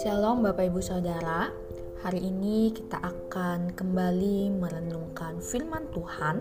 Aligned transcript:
Shalom 0.00 0.40
Bapak 0.40 0.72
Ibu 0.72 0.80
Saudara. 0.80 1.52
Hari 2.00 2.24
ini 2.24 2.72
kita 2.72 2.96
akan 2.96 3.76
kembali 3.76 4.56
merenungkan 4.56 5.36
firman 5.44 5.84
Tuhan 5.92 6.40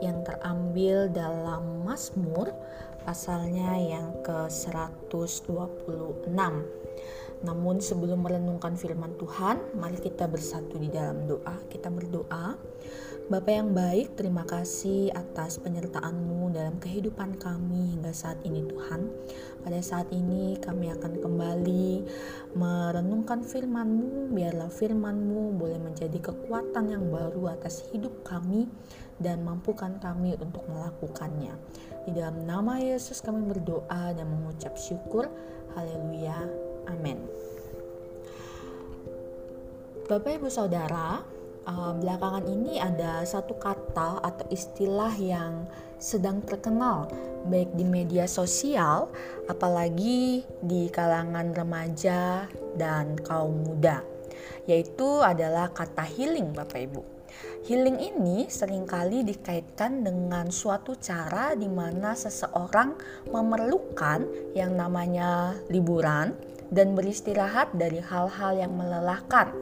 yang 0.00 0.24
terambil 0.24 1.12
dalam 1.12 1.84
Mazmur 1.84 2.56
pasalnya 3.04 3.76
yang 3.76 4.16
ke-126 4.24 6.32
Namun 7.44 7.78
sebelum 7.84 8.24
merenungkan 8.24 8.74
firman 8.74 9.14
Tuhan, 9.20 9.76
mari 9.76 10.00
kita 10.00 10.24
bersatu 10.24 10.80
di 10.80 10.88
dalam 10.88 11.28
doa. 11.28 11.60
Kita 11.68 11.92
berdoa, 11.92 12.56
Bapak 13.24 13.56
yang 13.56 13.72
baik, 13.72 14.20
terima 14.20 14.44
kasih 14.44 15.08
atas 15.16 15.56
penyertaan-Mu 15.56 16.52
dalam 16.52 16.76
kehidupan 16.76 17.40
kami 17.40 17.96
hingga 17.96 18.12
saat 18.12 18.36
ini 18.44 18.60
Tuhan. 18.68 19.08
Pada 19.64 19.80
saat 19.80 20.12
ini 20.12 20.60
kami 20.60 20.92
akan 20.92 21.24
kembali 21.24 22.04
merenungkan 22.52 23.40
firman-Mu, 23.40 24.28
biarlah 24.28 24.68
firman-Mu 24.68 25.56
boleh 25.56 25.80
menjadi 25.80 26.20
kekuatan 26.20 26.92
yang 26.92 27.08
baru 27.08 27.56
atas 27.56 27.88
hidup 27.96 28.12
kami 28.28 28.68
dan 29.16 29.40
mampukan 29.40 29.96
kami 30.04 30.36
untuk 30.36 30.68
melakukannya. 30.68 31.56
Di 32.04 32.12
dalam 32.12 32.44
nama 32.44 32.76
Yesus 32.76 33.24
kami 33.24 33.40
berdoa 33.48 34.12
dan 34.12 34.28
mengucap 34.28 34.76
syukur. 34.76 35.32
Haleluya. 35.72 36.63
Amin. 36.88 37.18
Bapak 40.04 40.36
Ibu 40.36 40.52
Saudara, 40.52 41.24
uh, 41.64 41.92
belakangan 41.96 42.44
ini 42.44 42.76
ada 42.76 43.24
satu 43.24 43.56
kata 43.56 44.20
atau 44.20 44.46
istilah 44.52 45.12
yang 45.16 45.64
sedang 45.96 46.44
terkenal 46.44 47.08
baik 47.48 47.72
di 47.72 47.84
media 47.88 48.28
sosial 48.28 49.08
apalagi 49.48 50.44
di 50.60 50.92
kalangan 50.92 51.56
remaja 51.56 52.44
dan 52.76 53.16
kaum 53.16 53.64
muda 53.64 54.04
yaitu 54.68 55.20
adalah 55.20 55.72
kata 55.72 56.04
healing 56.04 56.52
Bapak 56.52 56.80
Ibu. 56.88 57.02
Healing 57.64 57.98
ini 57.98 58.46
sering 58.46 58.84
kali 58.84 59.24
dikaitkan 59.24 60.04
dengan 60.04 60.52
suatu 60.52 60.94
cara 61.00 61.56
di 61.56 61.66
mana 61.66 62.12
seseorang 62.12 62.94
memerlukan 63.32 64.52
yang 64.52 64.76
namanya 64.76 65.56
liburan 65.72 66.36
dan 66.74 66.98
beristirahat 66.98 67.70
dari 67.78 68.02
hal-hal 68.02 68.58
yang 68.58 68.74
melelahkan. 68.74 69.54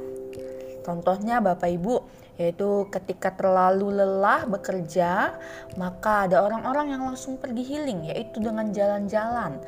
Contohnya 0.82 1.38
Bapak 1.38 1.70
Ibu, 1.70 2.02
yaitu 2.40 2.90
ketika 2.90 3.30
terlalu 3.36 4.02
lelah 4.02 4.48
bekerja, 4.48 5.38
maka 5.78 6.26
ada 6.26 6.42
orang-orang 6.42 6.96
yang 6.96 7.02
langsung 7.06 7.38
pergi 7.38 7.62
healing, 7.62 8.10
yaitu 8.10 8.42
dengan 8.42 8.72
jalan-jalan, 8.74 9.62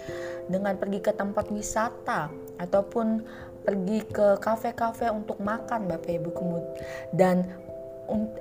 dengan 0.51 0.75
pergi 0.75 0.99
ke 1.05 1.13
tempat 1.15 1.53
wisata, 1.55 2.33
ataupun 2.59 3.23
pergi 3.63 4.05
ke 4.05 4.43
kafe-kafe 4.43 5.09
untuk 5.09 5.39
makan 5.39 5.87
Bapak 5.87 6.11
Ibu. 6.19 6.31
Kemudian 6.35 6.69
dan 7.15 7.47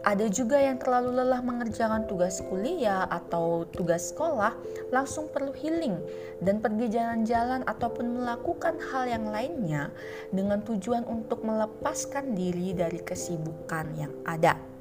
ada 0.03 0.27
juga 0.27 0.59
yang 0.59 0.75
terlalu 0.75 1.23
lelah 1.23 1.39
mengerjakan 1.39 2.03
tugas 2.03 2.43
kuliah 2.43 3.07
atau 3.07 3.63
tugas 3.71 4.11
sekolah 4.11 4.53
langsung 4.91 5.31
perlu 5.31 5.55
healing 5.55 5.95
dan 6.43 6.59
pergi 6.59 6.91
jalan-jalan 6.91 7.63
ataupun 7.63 8.19
melakukan 8.19 8.75
hal 8.91 9.07
yang 9.07 9.31
lainnya 9.31 9.89
dengan 10.35 10.59
tujuan 10.67 11.07
untuk 11.07 11.47
melepaskan 11.47 12.35
diri 12.35 12.75
dari 12.75 12.99
kesibukan 12.99 13.87
yang 13.95 14.13
ada. 14.27 14.72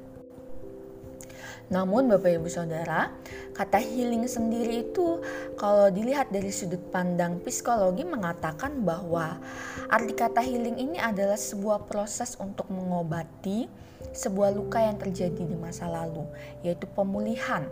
Namun 1.71 2.11
Bapak 2.11 2.39
Ibu 2.39 2.49
Saudara, 2.51 3.13
kata 3.55 3.79
healing 3.79 4.27
sendiri 4.27 4.83
itu 4.89 5.23
kalau 5.55 5.87
dilihat 5.87 6.33
dari 6.33 6.51
sudut 6.51 6.81
pandang 6.91 7.39
psikologi 7.43 8.03
mengatakan 8.03 8.83
bahwa 8.83 9.39
arti 9.87 10.13
kata 10.17 10.43
healing 10.43 10.75
ini 10.75 10.97
adalah 10.99 11.39
sebuah 11.39 11.87
proses 11.87 12.35
untuk 12.41 12.67
mengobati 12.67 13.69
sebuah 14.13 14.53
luka 14.53 14.77
yang 14.77 14.99
terjadi 14.99 15.41
di 15.41 15.57
masa 15.57 15.89
lalu, 15.89 16.27
yaitu 16.61 16.85
pemulihan 16.91 17.65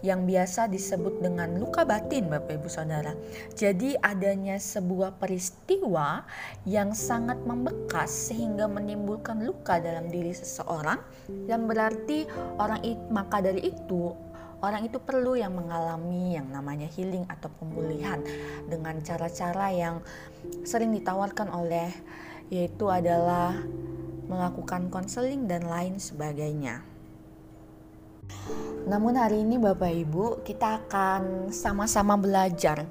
yang 0.00 0.24
biasa 0.24 0.66
disebut 0.68 1.22
dengan 1.22 1.56
luka 1.58 1.84
batin 1.84 2.28
Bapak 2.28 2.60
Ibu 2.60 2.68
Saudara. 2.68 3.14
Jadi 3.54 3.94
adanya 4.00 4.56
sebuah 4.56 5.18
peristiwa 5.20 6.24
yang 6.66 6.96
sangat 6.96 7.40
membekas 7.44 8.30
sehingga 8.30 8.66
menimbulkan 8.66 9.44
luka 9.44 9.78
dalam 9.78 10.08
diri 10.08 10.32
seseorang 10.32 11.00
dan 11.46 11.64
berarti 11.68 12.26
orang 12.58 12.80
itu 12.82 13.02
maka 13.10 13.42
dari 13.42 13.70
itu 13.70 14.12
orang 14.60 14.86
itu 14.86 15.00
perlu 15.00 15.36
yang 15.36 15.56
mengalami 15.56 16.36
yang 16.36 16.48
namanya 16.52 16.86
healing 16.92 17.24
atau 17.26 17.48
pemulihan 17.58 18.20
dengan 18.68 19.00
cara-cara 19.00 19.72
yang 19.72 20.04
sering 20.64 20.92
ditawarkan 20.92 21.48
oleh 21.48 21.88
yaitu 22.52 22.90
adalah 22.90 23.56
melakukan 24.30 24.92
konseling 24.92 25.50
dan 25.50 25.66
lain 25.66 25.98
sebagainya. 25.98 26.89
Namun 28.90 29.14
hari 29.14 29.46
ini 29.46 29.60
Bapak 29.60 29.92
Ibu 29.92 30.42
kita 30.42 30.82
akan 30.82 31.54
sama-sama 31.54 32.18
belajar 32.18 32.88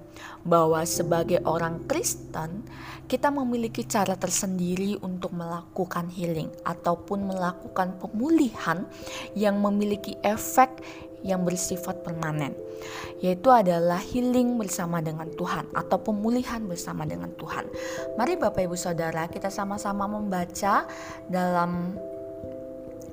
bahwa 0.47 0.79
sebagai 0.87 1.43
orang 1.43 1.83
Kristen 1.89 2.63
kita 3.09 3.33
memiliki 3.33 3.83
cara 3.83 4.13
tersendiri 4.15 4.95
untuk 5.01 5.33
melakukan 5.33 6.07
healing 6.13 6.47
ataupun 6.63 7.33
melakukan 7.33 7.97
pemulihan 7.99 8.85
yang 9.33 9.59
memiliki 9.59 10.13
efek 10.21 10.69
yang 11.19 11.43
bersifat 11.43 11.99
permanen, 11.99 12.55
yaitu 13.19 13.51
adalah 13.51 13.99
healing 13.99 14.55
bersama 14.55 15.03
dengan 15.03 15.27
Tuhan 15.35 15.67
atau 15.75 15.99
pemulihan 15.99 16.63
bersama 16.63 17.03
dengan 17.03 17.35
Tuhan. 17.35 17.67
Mari 18.15 18.39
Bapak 18.39 18.63
Ibu 18.63 18.79
Saudara, 18.79 19.27
kita 19.27 19.51
sama-sama 19.51 20.07
membaca 20.07 20.87
dalam 21.27 21.99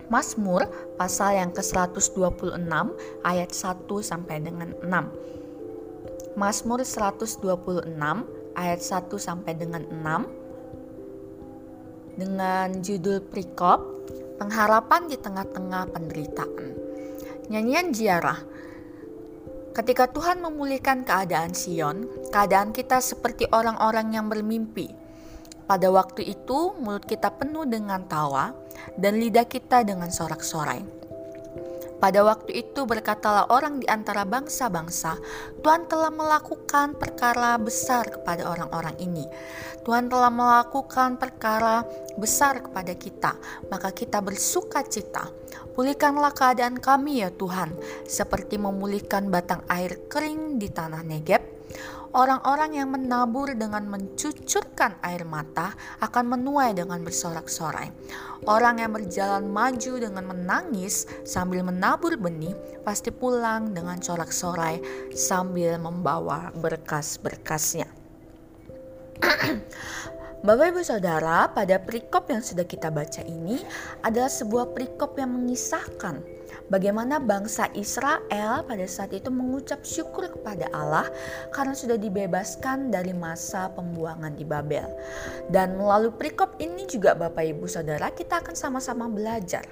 Mazmur 0.06 0.71
pasal 0.94 1.43
yang 1.43 1.50
ke-126 1.50 2.55
ayat 3.27 3.50
1 3.50 3.91
sampai 4.03 4.37
dengan 4.39 4.71
6. 4.78 6.39
Mazmur 6.39 6.87
126 6.87 7.43
ayat 8.55 8.81
1 8.81 9.19
sampai 9.19 9.53
dengan 9.59 9.83
6 9.83 10.47
dengan 12.17 12.81
judul 12.81 13.21
Prikop 13.28 13.97
Pengharapan 14.37 15.09
di 15.09 15.17
tengah-tengah 15.17 15.97
penderitaan. 15.97 16.77
Nyanyian 17.49 17.88
ziarah. 17.97 18.37
Ketika 19.73 20.12
Tuhan 20.12 20.44
memulihkan 20.44 21.09
keadaan 21.09 21.56
Sion, 21.56 22.05
keadaan 22.28 22.77
kita 22.77 23.00
seperti 23.00 23.49
orang-orang 23.49 24.12
yang 24.12 24.28
bermimpi. 24.28 25.06
Pada 25.66 25.91
waktu 25.91 26.22
itu, 26.22 26.78
mulut 26.78 27.03
kita 27.03 27.34
penuh 27.34 27.66
dengan 27.66 28.06
tawa 28.06 28.54
dan 28.94 29.19
lidah 29.19 29.50
kita 29.50 29.82
dengan 29.82 30.15
sorak-sorai. 30.15 31.06
Pada 31.97 32.22
waktu 32.22 32.54
itu 32.54 32.84
berkatalah 32.84 33.49
orang 33.50 33.82
di 33.82 33.88
antara 33.88 34.22
bangsa-bangsa, 34.22 35.16
Tuhan 35.65 35.88
telah 35.88 36.12
melakukan 36.15 36.94
perkara 36.94 37.56
besar 37.59 38.06
kepada 38.06 38.47
orang-orang 38.47 38.94
ini. 39.00 39.25
Tuhan 39.82 40.06
telah 40.12 40.28
melakukan 40.28 41.16
perkara 41.16 41.82
besar 42.21 42.62
kepada 42.62 42.93
kita, 42.94 43.32
maka 43.72 43.91
kita 43.97 44.21
bersuka 44.21 44.84
cita. 44.84 45.32
Pulihkanlah 45.72 46.37
keadaan 46.37 46.78
kami 46.78 47.25
ya 47.25 47.32
Tuhan, 47.32 47.72
seperti 48.05 48.60
memulihkan 48.60 49.32
batang 49.32 49.65
air 49.66 49.97
kering 50.12 50.60
di 50.60 50.69
tanah 50.69 51.00
Negeb 51.00 51.56
Orang-orang 52.16 52.81
yang 52.81 52.97
menabur 52.97 53.53
dengan 53.53 53.84
mencucurkan 53.93 54.97
air 55.04 55.28
mata 55.28 55.77
akan 56.00 56.32
menuai 56.32 56.72
dengan 56.72 57.04
bersorak-sorai. 57.04 57.93
Orang 58.49 58.81
yang 58.81 58.97
berjalan 58.97 59.44
maju 59.44 60.00
dengan 60.00 60.25
menangis 60.25 61.05
sambil 61.28 61.60
menabur 61.60 62.16
benih 62.16 62.56
pasti 62.88 63.12
pulang 63.12 63.76
dengan 63.76 64.00
sorak-sorai 64.00 64.81
sambil 65.12 65.76
membawa 65.76 66.56
berkas-berkasnya. 66.56 67.93
Bapak 70.46 70.73
Ibu 70.73 70.81
Saudara, 70.88 71.52
pada 71.52 71.76
perikop 71.85 72.32
yang 72.32 72.40
sudah 72.40 72.64
kita 72.64 72.88
baca 72.88 73.20
ini 73.29 73.61
adalah 74.00 74.32
sebuah 74.32 74.73
perikop 74.73 75.20
yang 75.20 75.37
mengisahkan 75.37 76.36
bagaimana 76.69 77.22
bangsa 77.22 77.70
Israel 77.72 78.64
pada 78.66 78.87
saat 78.87 79.14
itu 79.14 79.31
mengucap 79.32 79.82
syukur 79.82 80.31
kepada 80.31 80.70
Allah 80.75 81.06
karena 81.54 81.75
sudah 81.75 81.98
dibebaskan 81.98 82.90
dari 82.90 83.14
masa 83.14 83.70
pembuangan 83.72 84.34
di 84.34 84.44
Babel. 84.46 84.87
Dan 85.50 85.78
melalui 85.78 86.14
perikop 86.14 86.58
ini 86.62 86.87
juga 86.87 87.14
Bapak 87.14 87.44
Ibu 87.44 87.66
Saudara 87.66 88.10
kita 88.12 88.43
akan 88.43 88.54
sama-sama 88.54 89.06
belajar 89.06 89.66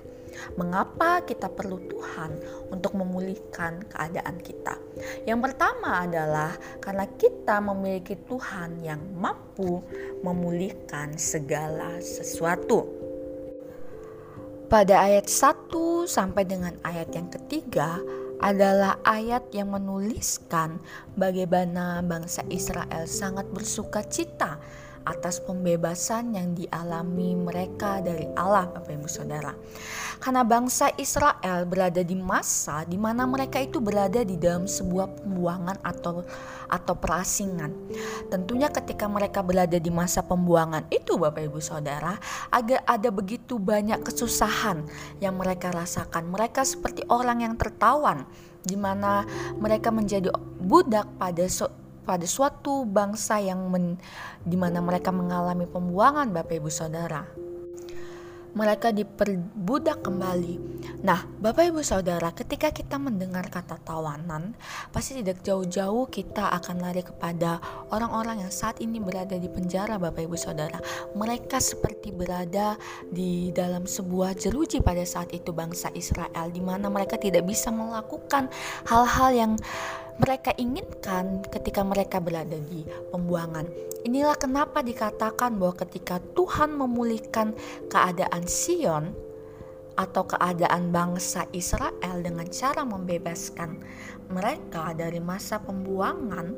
Mengapa 0.55 1.23
kita 1.23 1.51
perlu 1.51 1.79
Tuhan 1.87 2.31
untuk 2.71 2.99
memulihkan 2.99 3.87
keadaan 3.91 4.39
kita? 4.43 4.79
Yang 5.27 5.51
pertama 5.51 6.07
adalah 6.07 6.55
karena 6.83 7.07
kita 7.07 7.59
memiliki 7.63 8.19
Tuhan 8.19 8.83
yang 8.83 9.01
mampu 9.15 9.83
memulihkan 10.23 11.15
segala 11.19 11.99
sesuatu. 12.03 13.04
Pada 14.75 15.07
ayat 15.07 15.31
1 15.31 15.71
sampai 16.11 16.51
dengan 16.51 16.75
ayat 16.83 17.15
yang 17.15 17.31
ketiga 17.31 18.03
adalah 18.43 18.99
ayat 19.07 19.47
yang 19.55 19.71
menuliskan 19.71 20.83
bagaimana 21.15 22.03
bangsa 22.03 22.43
Israel 22.51 23.07
sangat 23.07 23.47
bersuka 23.55 24.03
cita 24.03 24.59
atas 25.05 25.41
pembebasan 25.41 26.33
yang 26.33 26.57
dialami 26.57 27.37
mereka 27.37 28.01
dari 28.01 28.25
Allah 28.35 28.69
Bapak 28.73 28.93
Ibu 28.93 29.09
Saudara. 29.09 29.53
Karena 30.19 30.41
bangsa 30.41 30.89
Israel 30.97 31.69
berada 31.69 32.01
di 32.01 32.17
masa 32.17 32.89
di 32.89 32.97
mana 32.97 33.29
mereka 33.29 33.61
itu 33.61 33.79
berada 33.79 34.25
di 34.25 34.41
dalam 34.41 34.65
sebuah 34.65 35.21
pembuangan 35.21 35.77
atau 35.85 36.25
atau 36.69 36.95
perasingan. 36.97 37.71
Tentunya 38.33 38.73
ketika 38.73 39.05
mereka 39.05 39.45
berada 39.45 39.77
di 39.77 39.93
masa 39.93 40.25
pembuangan 40.25 40.89
itu 40.89 41.21
Bapak 41.21 41.53
Ibu 41.53 41.61
Saudara, 41.61 42.17
agak 42.49 42.83
ada 42.89 43.09
begitu 43.13 43.61
banyak 43.61 44.01
kesusahan 44.01 44.89
yang 45.21 45.37
mereka 45.37 45.69
rasakan. 45.71 46.33
Mereka 46.33 46.65
seperti 46.65 47.05
orang 47.13 47.45
yang 47.45 47.55
tertawan 47.61 48.25
di 48.65 48.81
mana 48.81 49.29
mereka 49.61 49.93
menjadi 49.93 50.33
budak 50.57 51.05
pada 51.21 51.45
pada 52.05 52.29
suatu 52.29 52.85
bangsa 52.85 53.41
yang 53.41 53.73
men, 53.73 53.97
di 54.45 54.55
mana 54.61 54.85
mereka 54.85 55.09
mengalami 55.11 55.65
pembuangan 55.65 56.31
Bapak 56.31 56.61
Ibu 56.61 56.71
Saudara. 56.71 57.25
Mereka 58.55 58.95
diperbudak 58.95 60.07
kembali. 60.07 60.55
Nah, 61.03 61.27
Bapak 61.43 61.75
Ibu 61.75 61.83
Saudara, 61.83 62.31
ketika 62.31 62.71
kita 62.71 63.03
mendengar 63.03 63.51
kata 63.51 63.83
tawanan, 63.83 64.55
pasti 64.95 65.19
tidak 65.19 65.43
jauh-jauh 65.43 66.07
kita 66.07 66.55
akan 66.63 66.79
lari 66.79 67.03
kepada 67.03 67.59
orang-orang 67.91 68.47
yang 68.47 68.55
saat 68.55 68.79
ini 68.79 69.03
berada 69.03 69.35
di 69.35 69.51
penjara, 69.51 69.99
Bapak 69.99 70.31
Ibu 70.31 70.39
Saudara. 70.39 70.79
Mereka 71.19 71.59
seperti 71.59 72.15
berada 72.15 72.79
di 73.11 73.51
dalam 73.51 73.91
sebuah 73.91 74.39
jeruji 74.39 74.79
pada 74.87 75.03
saat 75.03 75.35
itu 75.35 75.51
bangsa 75.51 75.91
Israel, 75.91 76.47
di 76.55 76.63
mana 76.63 76.87
mereka 76.87 77.19
tidak 77.19 77.51
bisa 77.51 77.75
melakukan 77.75 78.47
hal-hal 78.87 79.35
yang 79.35 79.53
mereka 80.15 80.55
inginkan 80.55 81.43
ketika 81.51 81.83
mereka 81.83 82.23
berada 82.23 82.55
di 82.71 82.87
pembuangan. 83.11 83.67
Inilah 84.07 84.39
kenapa 84.39 84.85
dikatakan 84.85 85.59
bahwa 85.59 85.75
ketika 85.87 86.23
Tuhan 86.39 86.77
memulihkan 86.77 87.57
keadaan 87.91 88.47
Sion 88.47 89.11
atau 89.95 90.27
keadaan 90.27 90.91
bangsa 90.91 91.47
Israel 91.55 92.23
dengan 92.23 92.47
cara 92.51 92.83
membebaskan 92.83 93.79
mereka 94.31 94.95
dari 94.95 95.19
masa 95.23 95.59
pembuangan, 95.63 96.55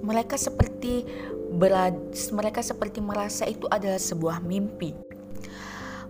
mereka 0.00 0.38
seperti 0.38 1.04
berada, 1.52 1.98
mereka 2.32 2.62
seperti 2.62 3.02
merasa 3.02 3.44
itu 3.46 3.66
adalah 3.68 4.00
sebuah 4.00 4.42
mimpi. 4.42 5.09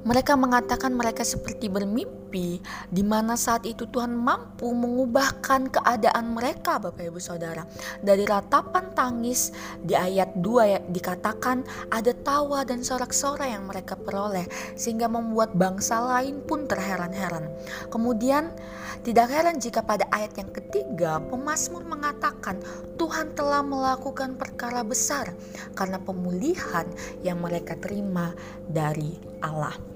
Mereka 0.00 0.32
mengatakan 0.32 0.96
mereka 0.96 1.20
seperti 1.28 1.68
bermimpi 1.68 2.56
di 2.88 3.02
mana 3.04 3.36
saat 3.36 3.68
itu 3.68 3.84
Tuhan 3.84 4.16
mampu 4.16 4.72
mengubahkan 4.72 5.68
keadaan 5.68 6.32
mereka 6.32 6.80
Bapak 6.80 7.04
Ibu 7.12 7.20
Saudara. 7.20 7.68
Dari 8.00 8.24
ratapan 8.24 8.96
tangis 8.96 9.52
di 9.84 9.92
ayat 9.92 10.32
2 10.40 10.72
ya, 10.72 10.80
dikatakan 10.88 11.68
ada 11.92 12.16
tawa 12.16 12.64
dan 12.64 12.80
sorak-sorai 12.80 13.52
yang 13.52 13.68
mereka 13.68 13.92
peroleh 13.92 14.48
sehingga 14.72 15.04
membuat 15.04 15.52
bangsa 15.52 16.00
lain 16.00 16.40
pun 16.48 16.64
terheran-heran. 16.64 17.52
Kemudian 17.92 18.56
tidak 19.04 19.28
heran 19.28 19.60
jika 19.60 19.84
pada 19.84 20.08
ayat 20.16 20.32
yang 20.40 20.48
ketiga 20.48 21.20
pemazmur 21.28 21.84
mengatakan 21.84 22.56
Tuhan 22.96 23.36
telah 23.36 23.60
melakukan 23.60 24.40
perkara 24.40 24.80
besar 24.80 25.36
karena 25.76 26.00
pemulihan 26.00 26.88
yang 27.20 27.36
mereka 27.40 27.76
terima 27.76 28.32
dari 28.64 29.16
Allah. 29.44 29.89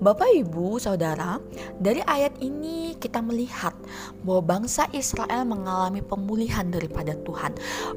Bapak, 0.00 0.32
ibu, 0.32 0.80
saudara, 0.80 1.36
dari 1.76 2.00
ayat 2.04 2.40
ini 2.40 2.96
kita 2.96 3.20
melihat 3.20 3.76
bahwa 4.24 4.58
bangsa 4.58 4.88
Israel 4.96 5.44
mengalami 5.44 6.00
pemulihan 6.00 6.64
daripada 6.68 7.12
Tuhan. 7.20 7.52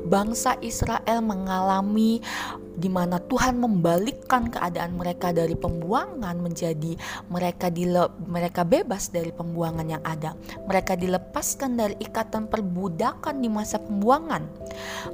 Bangsa 0.08 0.60
Israel 0.60 1.24
mengalami 1.24 2.20
di 2.74 2.90
mana 2.90 3.22
Tuhan 3.22 3.62
membalikkan 3.62 4.50
keadaan 4.50 4.98
mereka 4.98 5.30
dari 5.30 5.54
pembuangan 5.54 6.36
menjadi 6.42 6.98
mereka 7.30 7.70
dile, 7.70 8.10
mereka 8.26 8.66
bebas 8.66 9.14
dari 9.14 9.30
pembuangan 9.30 9.86
yang 9.86 10.04
ada. 10.06 10.34
Mereka 10.66 10.98
dilepaskan 10.98 11.78
dari 11.78 11.96
ikatan 12.02 12.50
perbudakan 12.50 13.42
di 13.42 13.50
masa 13.50 13.78
pembuangan. 13.78 14.46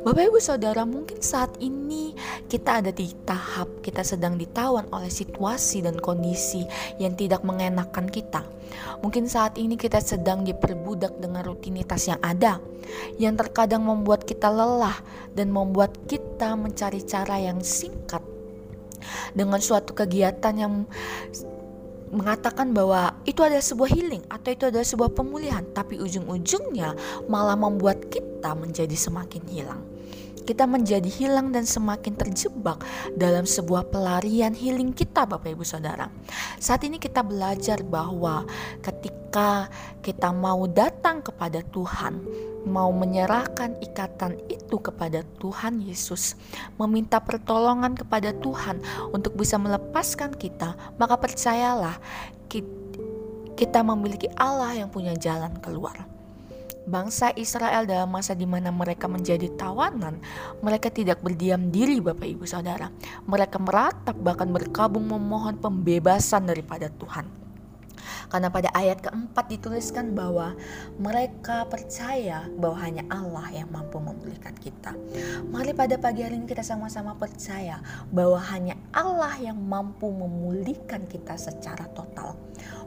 Bapak 0.03 0.23
Ibu 0.31 0.39
Saudara, 0.39 0.87
mungkin 0.87 1.19
saat 1.19 1.55
ini 1.59 2.15
kita 2.47 2.79
ada 2.83 2.91
di 2.95 3.11
tahap 3.27 3.83
kita 3.83 4.01
sedang 4.03 4.39
ditawan 4.39 4.87
oleh 4.95 5.11
situasi 5.11 5.83
dan 5.83 5.99
kondisi 5.99 6.63
yang 6.97 7.13
tidak 7.19 7.43
mengenakan 7.43 8.07
kita. 8.07 8.58
Mungkin 8.99 9.25
saat 9.31 9.55
ini 9.55 9.79
kita 9.79 10.03
sedang 10.03 10.43
diperbudak 10.43 11.17
dengan 11.17 11.45
rutinitas 11.45 12.09
yang 12.09 12.19
ada 12.19 12.59
yang 13.21 13.37
terkadang 13.37 13.85
membuat 13.85 14.25
kita 14.25 14.49
lelah 14.49 14.97
dan 15.37 15.53
membuat 15.53 15.93
kita 16.09 16.57
mencari 16.57 17.01
cara 17.05 17.37
yang 17.39 17.61
singkat. 17.61 18.21
Dengan 19.31 19.61
suatu 19.63 19.95
kegiatan 19.95 20.53
yang 20.57 20.83
mengatakan 22.09 22.73
bahwa 22.73 23.13
itu 23.23 23.45
adalah 23.45 23.61
sebuah 23.61 23.89
healing 23.93 24.25
atau 24.27 24.49
itu 24.49 24.63
adalah 24.65 24.87
sebuah 24.87 25.13
pemulihan, 25.13 25.61
tapi 25.71 26.01
ujung-ujungnya 26.01 26.97
malah 27.29 27.53
membuat 27.53 28.09
kita 28.09 28.57
menjadi 28.57 28.97
semakin 28.97 29.45
hilang 29.45 29.81
kita 30.49 30.65
menjadi 30.65 31.05
hilang 31.05 31.53
dan 31.53 31.61
semakin 31.61 32.17
terjebak 32.17 32.81
dalam 33.13 33.45
sebuah 33.45 33.93
pelarian 33.93 34.57
healing 34.57 34.97
kita 34.97 35.29
Bapak 35.29 35.53
Ibu 35.53 35.61
Saudara. 35.61 36.09
Saat 36.57 36.89
ini 36.89 36.97
kita 36.97 37.21
belajar 37.21 37.85
bahwa 37.85 38.49
ketika 38.81 39.69
kita 40.01 40.33
mau 40.33 40.65
datang 40.65 41.21
kepada 41.21 41.61
Tuhan, 41.69 42.25
mau 42.65 42.89
menyerahkan 42.89 43.77
ikatan 43.77 44.41
itu 44.49 44.81
kepada 44.81 45.21
Tuhan 45.37 45.85
Yesus, 45.85 46.33
meminta 46.81 47.21
pertolongan 47.21 47.93
kepada 47.93 48.33
Tuhan 48.33 48.81
untuk 49.13 49.37
bisa 49.37 49.61
melepaskan 49.61 50.33
kita, 50.33 50.73
maka 50.97 51.13
percayalah 51.21 52.01
kita 53.53 53.79
memiliki 53.85 54.25
Allah 54.33 54.73
yang 54.73 54.89
punya 54.89 55.13
jalan 55.13 55.53
keluar 55.61 56.18
bangsa 56.89 57.29
Israel 57.37 57.85
dalam 57.85 58.09
masa 58.09 58.33
di 58.33 58.49
mana 58.49 58.73
mereka 58.73 59.05
menjadi 59.05 59.45
tawanan, 59.53 60.17
mereka 60.65 60.89
tidak 60.89 61.21
berdiam 61.21 61.69
diri 61.69 62.01
Bapak 62.01 62.25
Ibu 62.25 62.49
Saudara. 62.49 62.89
Mereka 63.29 63.61
meratap 63.61 64.17
bahkan 64.17 64.49
berkabung 64.49 65.05
memohon 65.05 65.61
pembebasan 65.61 66.49
daripada 66.49 66.89
Tuhan. 66.89 67.48
Karena 68.29 68.53
pada 68.53 68.69
ayat 68.77 69.01
keempat 69.01 69.49
dituliskan 69.49 70.13
bahwa 70.13 70.53
mereka 71.01 71.65
percaya 71.65 72.45
bahwa 72.61 72.77
hanya 72.77 73.03
Allah 73.09 73.49
yang 73.49 73.69
mampu 73.73 73.97
memulihkan 73.97 74.53
kita. 74.61 74.93
Mari 75.49 75.73
pada 75.73 75.97
pagi 75.97 76.21
hari 76.21 76.37
ini 76.37 76.45
kita 76.45 76.61
sama-sama 76.61 77.17
percaya 77.17 77.81
bahwa 78.13 78.37
hanya 78.53 78.77
Allah 78.93 79.33
yang 79.41 79.57
mampu 79.57 80.13
memulihkan 80.13 81.09
kita 81.09 81.41
secara 81.41 81.89
total. 81.97 82.37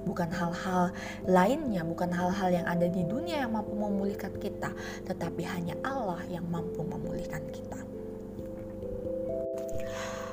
Bukan 0.06 0.30
hal-hal 0.30 0.94
lainnya, 1.26 1.82
bukan 1.82 2.10
hal-hal 2.14 2.50
yang 2.50 2.66
ada 2.70 2.86
di 2.86 3.02
dunia 3.02 3.42
yang 3.42 3.54
mampu 3.54 3.74
memulihkan 3.74 4.34
kita, 4.38 4.70
tetapi 5.10 5.42
hanya 5.42 5.74
Allah 5.82 6.22
yang 6.30 6.46
mampu 6.46 6.86
memulihkan 6.86 7.42
kita. 7.50 7.82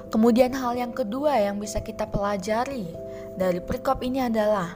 Kemudian 0.09 0.57
hal 0.57 0.73
yang 0.73 0.89
kedua 0.89 1.37
yang 1.37 1.61
bisa 1.61 1.85
kita 1.85 2.09
pelajari 2.09 2.89
dari 3.37 3.61
perikop 3.61 4.01
ini 4.01 4.25
adalah 4.25 4.73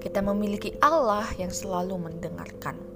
kita 0.00 0.20
memiliki 0.20 0.74
Allah 0.80 1.26
yang 1.38 1.50
selalu 1.50 1.98
mendengarkan. 1.98 2.92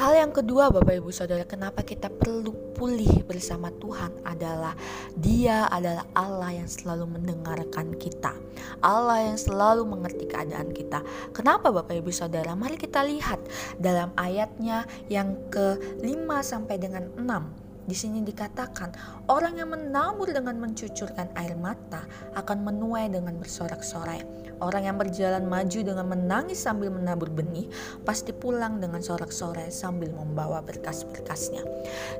Hal 0.00 0.14
yang 0.14 0.30
kedua 0.30 0.70
Bapak 0.70 1.02
Ibu 1.02 1.10
Saudara 1.10 1.42
kenapa 1.42 1.82
kita 1.82 2.06
perlu 2.08 2.54
pulih 2.78 3.26
bersama 3.26 3.74
Tuhan 3.74 4.22
adalah 4.22 4.78
dia 5.18 5.66
adalah 5.66 6.06
Allah 6.14 6.62
yang 6.62 6.70
selalu 6.70 7.18
mendengarkan 7.18 7.98
kita. 7.98 8.32
Allah 8.80 9.28
yang 9.28 9.36
selalu 9.36 9.84
mengerti 9.84 10.30
keadaan 10.30 10.70
kita. 10.70 11.02
Kenapa 11.34 11.74
Bapak 11.74 11.92
Ibu 12.00 12.08
Saudara? 12.14 12.54
Mari 12.54 12.78
kita 12.78 13.02
lihat 13.02 13.42
dalam 13.76 14.14
ayatnya 14.14 14.86
yang 15.10 15.36
ke-5 15.50 16.28
sampai 16.40 16.80
dengan 16.80 17.10
6. 17.18 17.59
Di 17.90 17.98
sini 17.98 18.22
dikatakan, 18.22 18.94
orang 19.26 19.58
yang 19.58 19.74
menabur 19.74 20.30
dengan 20.30 20.54
mencucurkan 20.62 21.26
air 21.34 21.58
mata 21.58 22.06
akan 22.38 22.62
menuai 22.62 23.10
dengan 23.10 23.34
bersorak-sorai. 23.34 24.22
Orang 24.62 24.86
yang 24.86 24.94
berjalan 24.94 25.42
maju 25.50 25.80
dengan 25.82 26.06
menangis 26.06 26.62
sambil 26.62 26.94
menabur 26.94 27.32
benih 27.32 27.66
pasti 28.06 28.30
pulang 28.30 28.78
dengan 28.78 29.02
sorak-sorai 29.02 29.74
sambil 29.74 30.14
membawa 30.14 30.62
berkas-berkasnya. 30.62 31.66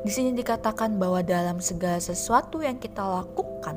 Di 0.02 0.10
sini 0.10 0.34
dikatakan 0.34 0.98
bahwa 0.98 1.22
dalam 1.22 1.62
segala 1.62 2.02
sesuatu 2.02 2.64
yang 2.66 2.82
kita 2.82 3.06
lakukan 3.06 3.76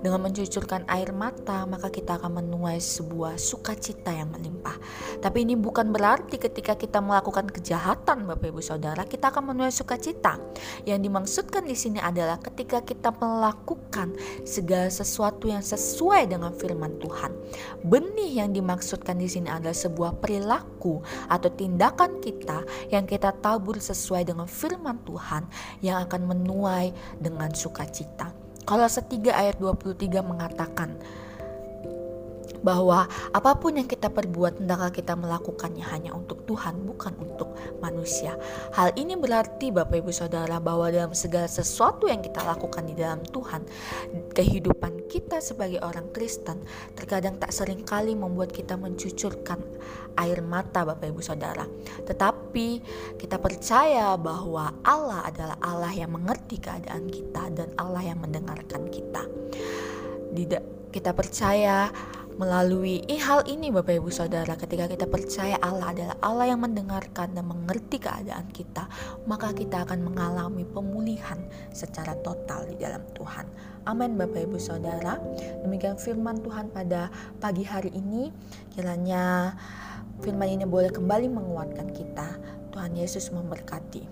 dengan 0.00 0.24
mencucurkan 0.24 0.88
air 0.88 1.12
mata, 1.12 1.68
maka 1.68 1.92
kita 1.92 2.16
akan 2.16 2.40
menuai 2.40 2.80
sebuah 2.80 3.36
sukacita 3.36 4.10
yang 4.10 4.32
melimpah. 4.32 4.74
Tapi 5.20 5.44
ini 5.44 5.52
bukan 5.52 5.92
berarti 5.92 6.40
ketika 6.40 6.80
kita 6.80 7.04
melakukan 7.04 7.44
kejahatan, 7.52 8.24
Bapak 8.24 8.48
Ibu 8.48 8.64
Saudara, 8.64 9.04
kita 9.04 9.28
akan 9.28 9.52
menuai 9.52 9.68
sukacita. 9.68 10.40
Yang 10.88 10.98
dimaksud 11.04 11.27
dimaksudkan 11.28 11.68
di 11.68 11.76
sini 11.76 12.00
adalah 12.00 12.40
ketika 12.40 12.80
kita 12.80 13.12
melakukan 13.12 14.16
segala 14.48 14.88
sesuatu 14.88 15.44
yang 15.44 15.60
sesuai 15.60 16.24
dengan 16.24 16.56
firman 16.56 16.96
Tuhan, 17.04 17.36
benih 17.84 18.40
yang 18.40 18.56
dimaksudkan 18.56 19.20
di 19.20 19.28
sini 19.28 19.52
adalah 19.52 19.76
sebuah 19.76 20.24
perilaku 20.24 21.04
atau 21.28 21.52
tindakan 21.52 22.24
kita 22.24 22.64
yang 22.88 23.04
kita 23.04 23.36
tabur 23.44 23.76
sesuai 23.76 24.24
dengan 24.24 24.48
firman 24.48 25.04
Tuhan 25.04 25.44
yang 25.84 26.00
akan 26.08 26.32
menuai 26.32 26.96
dengan 27.20 27.52
sukacita. 27.52 28.32
Kalau 28.64 28.88
setiga 28.88 29.36
ayat 29.36 29.60
23 29.60 30.24
mengatakan, 30.24 30.96
bahwa 32.62 33.06
apa 33.30 33.50
pun 33.58 33.78
yang 33.78 33.86
kita 33.86 34.10
perbuat 34.10 34.62
hendaklah 34.62 34.90
kita 34.90 35.14
melakukannya 35.14 35.84
hanya 35.88 36.10
untuk 36.14 36.42
Tuhan 36.44 36.82
bukan 36.84 37.14
untuk 37.22 37.54
manusia. 37.78 38.34
Hal 38.74 38.94
ini 38.98 39.14
berarti 39.14 39.70
Bapak 39.70 40.02
Ibu 40.02 40.10
Saudara 40.10 40.58
bahwa 40.58 40.90
dalam 40.90 41.14
segala 41.14 41.46
sesuatu 41.46 42.10
yang 42.10 42.22
kita 42.24 42.42
lakukan 42.42 42.84
di 42.86 42.94
dalam 42.98 43.22
Tuhan, 43.22 43.62
kehidupan 44.34 45.06
kita 45.08 45.40
sebagai 45.40 45.80
orang 45.80 46.10
Kristen 46.12 46.60
terkadang 46.92 47.40
tak 47.40 47.54
sering 47.54 47.86
kali 47.86 48.12
membuat 48.12 48.52
kita 48.52 48.76
mencucurkan 48.76 49.60
air 50.18 50.42
mata 50.42 50.82
Bapak 50.82 51.08
Ibu 51.08 51.22
Saudara. 51.22 51.64
Tetapi 52.04 52.68
kita 53.16 53.38
percaya 53.38 54.18
bahwa 54.18 54.74
Allah 54.82 55.24
adalah 55.24 55.56
Allah 55.62 55.92
yang 55.94 56.12
mengerti 56.12 56.58
keadaan 56.58 57.06
kita 57.08 57.54
dan 57.54 57.68
Allah 57.78 58.02
yang 58.02 58.18
mendengarkan 58.18 58.90
kita. 58.90 59.22
Kita 60.88 61.12
percaya 61.12 61.92
Melalui 62.38 63.02
hal 63.18 63.42
ini 63.50 63.74
Bapak 63.74 63.98
Ibu 63.98 64.14
Saudara 64.14 64.54
ketika 64.54 64.86
kita 64.86 65.10
percaya 65.10 65.58
Allah 65.58 65.90
adalah 65.90 66.16
Allah 66.22 66.46
yang 66.54 66.62
mendengarkan 66.62 67.34
dan 67.34 67.42
mengerti 67.42 67.98
keadaan 67.98 68.46
kita 68.54 68.86
maka 69.26 69.50
kita 69.50 69.82
akan 69.82 70.06
mengalami 70.06 70.62
pemulihan 70.62 71.42
secara 71.74 72.14
total 72.22 72.70
di 72.70 72.78
dalam 72.78 73.02
Tuhan. 73.18 73.42
Amin 73.90 74.14
Bapak 74.14 74.46
Ibu 74.46 74.54
Saudara. 74.62 75.18
Demikian 75.66 75.98
firman 75.98 76.38
Tuhan 76.38 76.70
pada 76.70 77.10
pagi 77.42 77.66
hari 77.66 77.90
ini 77.90 78.30
kiranya 78.70 79.58
firman 80.22 80.46
ini 80.46 80.62
boleh 80.62 80.94
kembali 80.94 81.26
menguatkan 81.26 81.90
kita. 81.90 82.38
Tuhan 82.70 82.94
Yesus 82.94 83.34
memberkati. 83.34 84.06